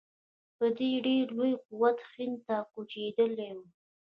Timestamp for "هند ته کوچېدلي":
2.13-3.49